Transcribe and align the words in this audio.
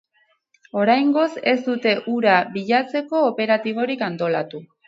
Oraingoz 0.83 1.27
ez 1.51 1.55
dute 1.67 1.93
hura 2.13 2.39
bilatzeko 2.57 3.25
operatiborik 3.29 4.07
antolatu. 4.09 4.69